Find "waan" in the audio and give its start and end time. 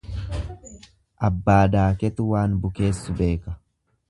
2.33-2.57